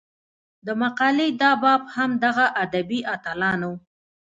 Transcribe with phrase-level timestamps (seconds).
[0.65, 3.71] د مقالې دا باب هم دغه ادبي اتلانو